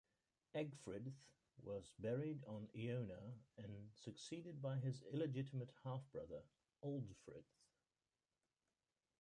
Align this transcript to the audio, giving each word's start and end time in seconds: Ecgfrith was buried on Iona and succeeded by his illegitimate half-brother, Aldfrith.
Ecgfrith 0.55 1.13
was 1.61 1.93
buried 1.99 2.43
on 2.47 2.67
Iona 2.75 3.35
and 3.59 3.91
succeeded 3.93 4.59
by 4.59 4.77
his 4.77 5.03
illegitimate 5.13 5.69
half-brother, 5.83 6.41
Aldfrith. 6.83 7.45